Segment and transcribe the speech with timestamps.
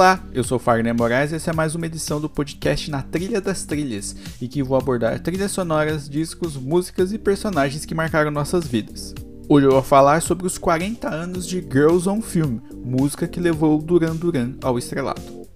[0.00, 3.38] Olá, eu sou Fagner Moraes e essa é mais uma edição do podcast Na Trilha
[3.38, 8.66] das Trilhas, em que vou abordar trilhas sonoras, discos, músicas e personagens que marcaram nossas
[8.66, 9.14] vidas.
[9.46, 13.76] Hoje eu vou falar sobre os 40 anos de Girls on Film, música que levou
[13.76, 15.46] Duran Duran ao estrelato.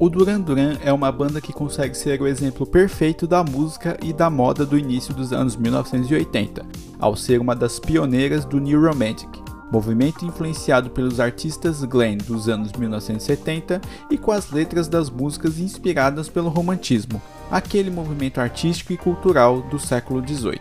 [0.00, 4.12] O Duran Duran é uma banda que consegue ser o exemplo perfeito da música e
[4.12, 6.66] da moda do início dos anos 1980,
[6.98, 9.43] ao ser uma das pioneiras do New Romantic
[9.74, 16.28] movimento influenciado pelos artistas glam dos anos 1970 e com as letras das músicas inspiradas
[16.28, 20.60] pelo romantismo, aquele movimento artístico e cultural do século XVIII.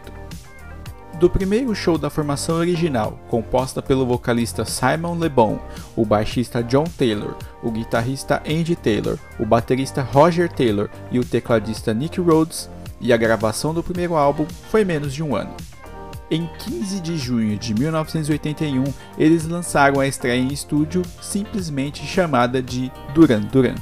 [1.20, 5.59] Do primeiro show da formação original, composta pelo vocalista Simon Le Bon,
[5.95, 11.94] o baixista John Taylor, o guitarrista Andy Taylor, o baterista Roger Taylor e o tecladista
[11.94, 12.67] Nick Rhodes,
[13.00, 15.53] e a gravação do primeiro álbum foi menos de um ano.
[16.34, 18.84] Em 15 de junho de 1981,
[19.20, 23.76] eles lançaram a estreia em estúdio simplesmente chamada de Duran Duran.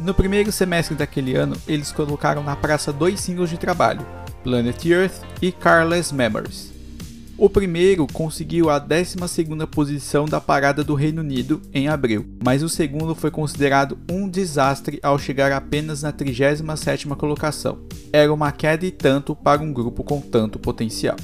[0.00, 4.04] No primeiro semestre daquele ano, eles colocaram na praça dois singles de trabalho,
[4.42, 6.77] Planet Earth e Carless Memories.
[7.38, 12.68] O primeiro conseguiu a 12ª posição da parada do Reino Unido em abril, mas o
[12.68, 17.78] segundo foi considerado um desastre ao chegar apenas na 37ª colocação.
[18.12, 21.14] Era uma queda e tanto para um grupo com tanto potencial.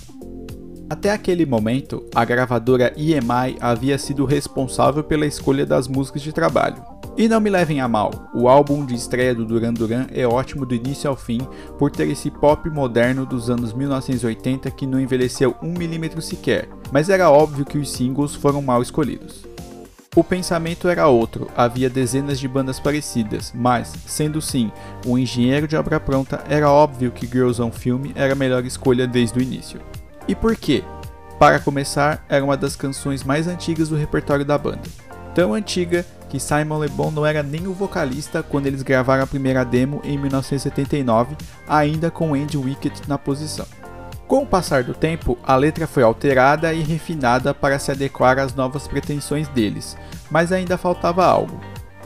[0.89, 6.94] Até aquele momento, a gravadora EMI havia sido responsável pela escolha das músicas de trabalho.
[7.17, 10.67] E não me levem a mal, o álbum de estreia do Duran Duran é ótimo
[10.67, 11.39] do início ao fim
[11.79, 17.09] por ter esse pop moderno dos anos 1980 que não envelheceu um milímetro sequer, mas
[17.09, 19.45] era óbvio que os singles foram mal escolhidos.
[20.17, 24.73] O pensamento era outro, havia dezenas de bandas parecidas, mas, sendo sim
[25.07, 29.07] um engenheiro de obra pronta, era óbvio que Girls on Film era a melhor escolha
[29.07, 29.81] desde o início.
[30.27, 30.83] E por quê?
[31.39, 34.83] Para começar, era uma das canções mais antigas do repertório da banda.
[35.35, 39.27] Tão antiga que Simon Le Bon não era nem o vocalista quando eles gravaram a
[39.27, 41.37] primeira demo em 1979,
[41.69, 43.67] ainda com Andy Wickett na posição.
[44.29, 48.55] Com o passar do tempo, a letra foi alterada e refinada para se adequar às
[48.55, 49.97] novas pretensões deles,
[50.31, 51.61] mas ainda faltava algo.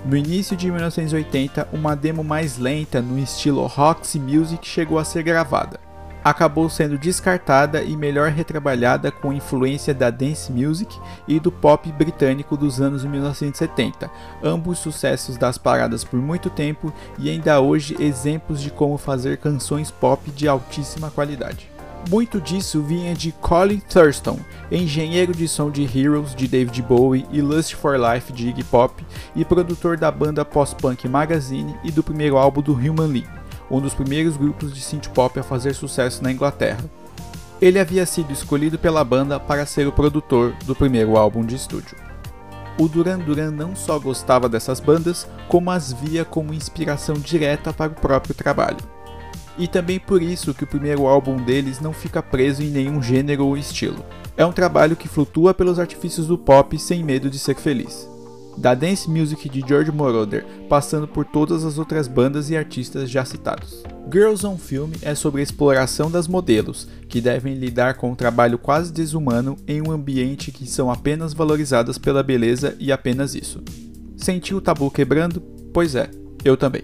[0.04, 5.22] No início de 1980, uma demo mais lenta no estilo Roxy Music chegou a ser
[5.22, 5.87] gravada
[6.28, 12.56] acabou sendo descartada e melhor retrabalhada com influência da dance music e do pop britânico
[12.56, 14.10] dos anos 1970,
[14.42, 19.90] ambos sucessos das paradas por muito tempo e ainda hoje exemplos de como fazer canções
[19.90, 21.70] pop de altíssima qualidade.
[22.08, 24.38] Muito disso vinha de Colin Thurston,
[24.70, 29.04] engenheiro de som de Heroes de David Bowie e Lust for Life de Iggy Pop
[29.34, 33.37] e produtor da banda post-punk Magazine e do primeiro álbum do Human League
[33.70, 36.84] um dos primeiros grupos de synth pop a fazer sucesso na Inglaterra.
[37.60, 41.96] Ele havia sido escolhido pela banda para ser o produtor do primeiro álbum de estúdio.
[42.78, 47.90] O Duran Duran não só gostava dessas bandas, como as via como inspiração direta para
[47.90, 48.78] o próprio trabalho.
[49.58, 53.44] E também por isso que o primeiro álbum deles não fica preso em nenhum gênero
[53.46, 54.04] ou estilo.
[54.36, 58.08] É um trabalho que flutua pelos artifícios do pop sem medo de ser feliz
[58.58, 63.24] da dance music de George Moroder, passando por todas as outras bandas e artistas já
[63.24, 63.82] citados.
[64.10, 68.58] Girls on Film é sobre a exploração das modelos, que devem lidar com um trabalho
[68.58, 73.62] quase desumano em um ambiente que são apenas valorizadas pela beleza e apenas isso.
[74.16, 75.40] Sentiu o tabu quebrando?
[75.72, 76.10] Pois é,
[76.44, 76.82] eu também.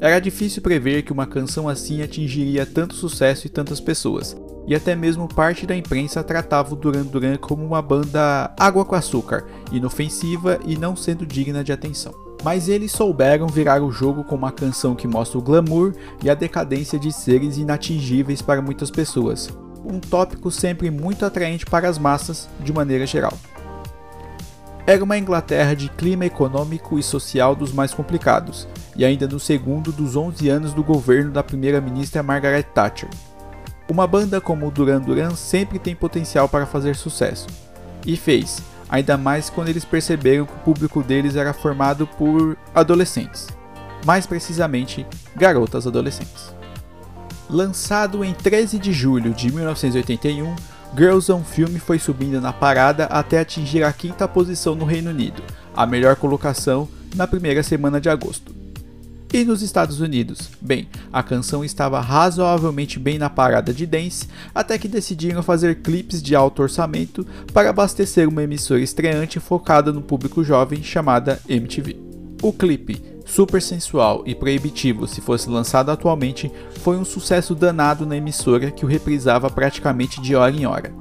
[0.00, 4.94] Era difícil prever que uma canção assim atingiria tanto sucesso e tantas pessoas, e até
[4.94, 10.58] mesmo parte da imprensa tratava o Duran Duran como uma banda água com açúcar, inofensiva
[10.64, 12.14] e não sendo digna de atenção.
[12.42, 16.34] Mas eles souberam virar o jogo com uma canção que mostra o glamour e a
[16.34, 19.48] decadência de seres inatingíveis para muitas pessoas,
[19.84, 23.32] um tópico sempre muito atraente para as massas de maneira geral.
[24.86, 29.90] Era uma Inglaterra de clima econômico e social dos mais complicados, e ainda no segundo
[29.90, 33.08] dos 11 anos do governo da primeira-ministra Margaret Thatcher.
[33.88, 37.46] Uma banda como Duran Duran sempre tem potencial para fazer sucesso.
[38.06, 43.46] E fez, ainda mais quando eles perceberam que o público deles era formado por adolescentes.
[44.06, 46.54] Mais precisamente, garotas adolescentes.
[47.48, 50.54] Lançado em 13 de julho de 1981,
[50.96, 55.42] Girls on Film foi subindo na parada até atingir a quinta posição no Reino Unido,
[55.76, 58.53] a melhor colocação na primeira semana de agosto.
[59.34, 60.48] E nos Estados Unidos?
[60.60, 66.22] Bem, a canção estava razoavelmente bem na parada de dance, até que decidiram fazer clipes
[66.22, 71.96] de alto orçamento para abastecer uma emissora estreante focada no público jovem chamada MTV.
[72.44, 76.48] O clipe, super sensual e proibitivo se fosse lançado atualmente,
[76.82, 80.94] foi um sucesso danado na emissora que o reprisava praticamente de hora em hora.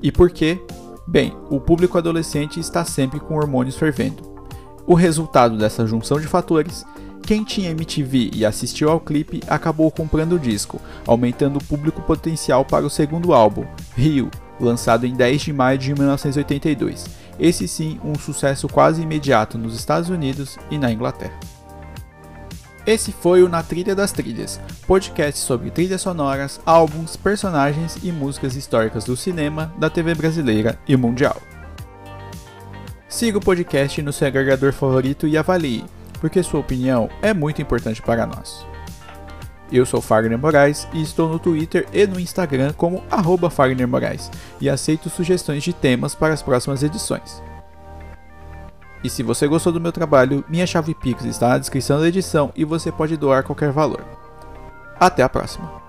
[0.00, 0.56] E por quê?
[1.04, 4.30] Bem, o público adolescente está sempre com hormônios fervendo.
[4.86, 6.84] O resultado dessa junção de fatores
[7.22, 12.64] quem tinha MTV e assistiu ao clipe acabou comprando o disco, aumentando o público potencial
[12.64, 13.64] para o segundo álbum,
[13.96, 14.30] Rio,
[14.60, 17.06] lançado em 10 de maio de 1982.
[17.38, 21.38] Esse sim, um sucesso quase imediato nos Estados Unidos e na Inglaterra.
[22.84, 28.56] Esse foi o Na Trilha das Trilhas, podcast sobre trilhas sonoras, álbuns, personagens e músicas
[28.56, 31.40] históricas do cinema, da TV brasileira e mundial.
[33.08, 35.84] Siga o podcast no seu agregador favorito e avalie
[36.22, 38.64] porque sua opinião é muito importante para nós.
[39.72, 43.02] Eu sou Fagner Moraes e estou no Twitter e no Instagram como
[43.50, 44.30] Fagner Moraes
[44.60, 47.42] e aceito sugestões de temas para as próximas edições.
[49.02, 52.52] E se você gostou do meu trabalho, minha chave Pix está na descrição da edição
[52.54, 54.04] e você pode doar qualquer valor.
[55.00, 55.81] Até a próxima!